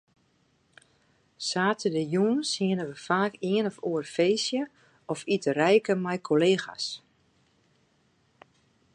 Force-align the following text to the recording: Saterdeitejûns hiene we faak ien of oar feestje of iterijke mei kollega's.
Saterdeitejûns 1.47 2.49
hiene 2.59 2.83
we 2.89 2.95
faak 3.07 3.33
ien 3.51 3.65
of 3.71 3.77
oar 3.89 4.05
feestje 4.15 4.61
of 5.11 5.19
iterijke 5.35 5.93
mei 6.03 6.19
kollega's. 6.27 6.85